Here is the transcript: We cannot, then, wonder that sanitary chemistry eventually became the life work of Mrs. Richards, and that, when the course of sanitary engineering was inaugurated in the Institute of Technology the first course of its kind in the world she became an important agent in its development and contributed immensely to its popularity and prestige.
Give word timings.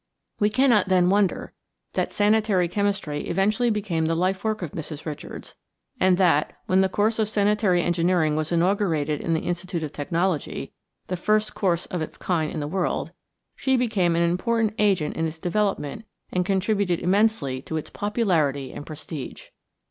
We 0.39 0.49
cannot, 0.49 0.87
then, 0.89 1.11
wonder 1.11 1.53
that 1.93 2.11
sanitary 2.11 2.67
chemistry 2.67 3.27
eventually 3.27 3.69
became 3.69 4.05
the 4.05 4.15
life 4.15 4.43
work 4.43 4.63
of 4.63 4.71
Mrs. 4.71 5.05
Richards, 5.05 5.53
and 5.99 6.17
that, 6.17 6.53
when 6.65 6.81
the 6.81 6.89
course 6.89 7.19
of 7.19 7.29
sanitary 7.29 7.83
engineering 7.83 8.35
was 8.35 8.51
inaugurated 8.51 9.21
in 9.21 9.35
the 9.35 9.41
Institute 9.41 9.83
of 9.83 9.93
Technology 9.93 10.73
the 11.05 11.15
first 11.17 11.53
course 11.53 11.85
of 11.85 12.01
its 12.01 12.17
kind 12.17 12.51
in 12.51 12.61
the 12.61 12.67
world 12.67 13.11
she 13.55 13.77
became 13.77 14.15
an 14.15 14.23
important 14.27 14.73
agent 14.79 15.15
in 15.15 15.27
its 15.27 15.37
development 15.37 16.05
and 16.31 16.47
contributed 16.47 16.99
immensely 16.99 17.61
to 17.61 17.77
its 17.77 17.91
popularity 17.91 18.73
and 18.73 18.87
prestige. 18.87 19.49